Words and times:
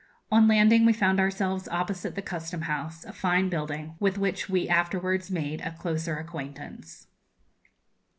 On 0.31 0.47
landing, 0.47 0.83
we 0.87 0.93
found 0.93 1.19
ourselves 1.19 1.67
opposite 1.67 2.15
the 2.15 2.23
Custom 2.23 2.61
House, 2.63 3.05
a 3.05 3.13
fine 3.13 3.49
building, 3.49 3.97
with 3.99 4.17
which 4.17 4.49
we 4.49 4.67
afterwards 4.67 5.29
made 5.29 5.61
a 5.61 5.73
closer 5.73 6.17
acquaintance. 6.17 7.05